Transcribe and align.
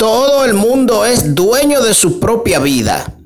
Todo 0.00 0.46
el 0.46 0.54
mundo 0.54 1.04
es 1.04 1.34
dueño 1.34 1.82
de 1.82 1.92
su 1.92 2.20
propia 2.20 2.58
vida, 2.58 3.18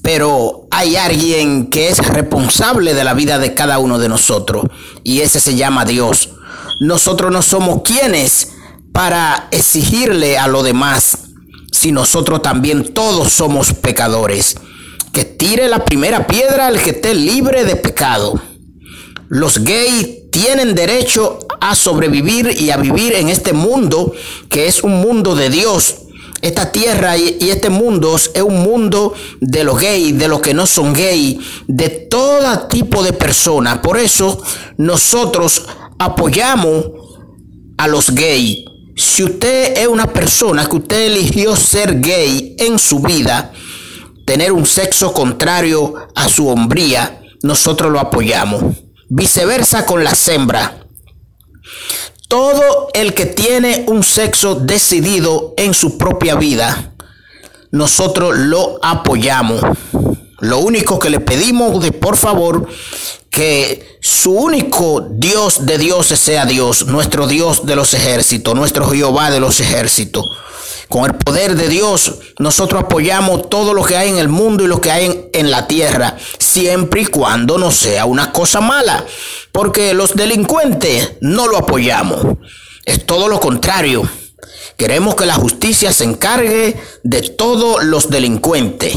pero 0.00 0.66
hay 0.70 0.96
alguien 0.96 1.66
que 1.66 1.90
es 1.90 1.98
responsable 1.98 2.94
de 2.94 3.04
la 3.04 3.12
vida 3.12 3.38
de 3.38 3.52
cada 3.52 3.78
uno 3.78 3.98
de 3.98 4.08
nosotros 4.08 4.64
y 5.02 5.20
ese 5.20 5.38
se 5.38 5.54
llama 5.54 5.84
Dios. 5.84 6.30
Nosotros 6.80 7.30
no 7.30 7.42
somos 7.42 7.82
quienes 7.82 8.52
para 8.94 9.48
exigirle 9.50 10.38
a 10.38 10.48
lo 10.48 10.62
demás 10.62 11.18
si 11.70 11.92
nosotros 11.92 12.40
también 12.40 12.94
todos 12.94 13.30
somos 13.30 13.74
pecadores. 13.74 14.56
Que 15.12 15.26
tire 15.26 15.68
la 15.68 15.84
primera 15.84 16.26
piedra 16.26 16.68
el 16.68 16.80
que 16.80 16.92
esté 16.92 17.14
libre 17.14 17.64
de 17.64 17.76
pecado. 17.76 18.40
Los 19.28 19.58
gays 19.58 20.30
tienen 20.30 20.74
derecho 20.74 21.40
a 21.60 21.74
sobrevivir 21.74 22.50
y 22.58 22.70
a 22.70 22.78
vivir 22.78 23.12
en 23.12 23.28
este 23.28 23.52
mundo 23.52 24.14
que 24.48 24.68
es 24.68 24.82
un 24.82 25.02
mundo 25.02 25.36
de 25.36 25.50
Dios 25.50 25.96
esta 26.44 26.70
tierra 26.70 27.16
y, 27.16 27.50
este 27.50 27.70
mundo 27.70 28.14
es 28.16 28.42
un 28.42 28.62
mundo 28.62 29.14
de 29.40 29.64
los 29.64 29.80
gays, 29.80 30.18
de 30.18 30.28
los 30.28 30.42
que 30.42 30.52
no 30.52 30.66
son 30.66 30.92
gays, 30.92 31.38
de 31.66 31.88
todo 31.88 32.68
tipo 32.68 33.02
de 33.02 33.14
personas. 33.14 33.78
Por 33.78 33.98
eso 33.98 34.42
nosotros 34.76 35.64
apoyamos 35.98 36.84
a 37.78 37.88
los 37.88 38.10
gays. 38.10 38.66
Si 38.94 39.24
usted 39.24 39.78
es 39.78 39.88
una 39.88 40.06
persona 40.06 40.66
que 40.66 40.76
usted 40.76 41.06
eligió 41.06 41.56
ser 41.56 41.98
gay 42.00 42.54
en 42.58 42.78
su 42.78 43.00
vida, 43.00 43.50
tener 44.26 44.52
un 44.52 44.66
sexo 44.66 45.14
contrario 45.14 45.94
a 46.14 46.28
su 46.28 46.46
hombría, 46.48 47.22
nosotros 47.42 47.90
lo 47.90 47.98
apoyamos. 47.98 48.62
Viceversa 49.08 49.86
con 49.86 50.04
la 50.04 50.12
hembras. 50.28 50.72
Todo 52.28 52.88
el 52.94 53.14
que 53.14 53.26
tiene 53.26 53.84
un 53.86 54.02
sexo 54.02 54.54
decidido 54.54 55.54
en 55.56 55.74
su 55.74 55.98
propia 55.98 56.34
vida, 56.34 56.92
nosotros 57.70 58.36
lo 58.36 58.78
apoyamos. 58.82 59.60
Lo 60.40 60.58
único 60.58 60.98
que 60.98 61.10
le 61.10 61.20
pedimos 61.20 61.82
de 61.82 61.92
por 61.92 62.16
favor 62.16 62.66
que 63.30 63.98
su 64.00 64.32
único 64.32 65.06
Dios 65.10 65.66
de 65.66 65.78
dioses 65.78 66.20
sea 66.20 66.46
Dios, 66.46 66.86
nuestro 66.86 67.26
Dios 67.26 67.66
de 67.66 67.74
los 67.74 67.92
ejércitos, 67.94 68.54
nuestro 68.54 68.88
Jehová 68.88 69.30
de 69.30 69.40
los 69.40 69.58
ejércitos. 69.60 70.24
Con 70.88 71.04
el 71.06 71.14
poder 71.14 71.56
de 71.56 71.68
Dios, 71.68 72.14
nosotros 72.38 72.84
apoyamos 72.84 73.48
todo 73.48 73.74
lo 73.74 73.84
que 73.84 73.96
hay 73.96 74.10
en 74.10 74.18
el 74.18 74.28
mundo 74.28 74.64
y 74.64 74.68
lo 74.68 74.80
que 74.80 74.90
hay 74.90 75.28
en, 75.32 75.50
la 75.50 75.66
tierra, 75.66 76.16
siempre 76.38 77.02
y 77.02 77.06
cuando 77.06 77.58
no 77.58 77.70
sea 77.70 78.04
una 78.04 78.32
cosa 78.32 78.60
mala, 78.60 79.04
porque 79.50 79.94
los 79.94 80.14
delincuentes 80.14 81.14
no 81.20 81.48
lo 81.48 81.58
apoyamos. 81.58 82.36
Es 82.84 83.06
todo 83.06 83.28
lo 83.28 83.40
contrario. 83.40 84.08
Queremos 84.76 85.14
que 85.14 85.26
la 85.26 85.34
justicia 85.34 85.92
se 85.92 86.04
encargue 86.04 86.76
de 87.02 87.22
todos 87.22 87.82
los 87.84 88.10
delincuentes. 88.10 88.94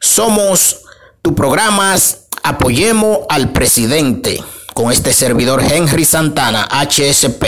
Somos 0.00 0.82
tu 1.22 1.34
programas 1.34 2.26
Apoyemos 2.46 3.26
al 3.28 3.50
presidente 3.50 4.40
con 4.72 4.92
este 4.92 5.12
servidor 5.12 5.60
Henry 5.68 6.04
Santana, 6.04 6.68
HSP. 6.70 7.44